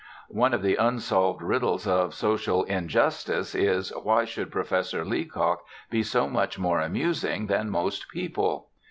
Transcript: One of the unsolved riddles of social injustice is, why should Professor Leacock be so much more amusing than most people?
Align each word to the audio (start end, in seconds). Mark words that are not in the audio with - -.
One 0.29 0.55
of 0.55 0.63
the 0.63 0.77
unsolved 0.77 1.43
riddles 1.43 1.85
of 1.85 2.15
social 2.15 2.63
injustice 2.63 3.53
is, 3.53 3.91
why 4.01 4.25
should 4.25 4.49
Professor 4.49 5.05
Leacock 5.05 5.63
be 5.91 6.01
so 6.01 6.27
much 6.27 6.57
more 6.57 6.81
amusing 6.81 7.45
than 7.45 7.69
most 7.69 8.09
people? 8.09 8.69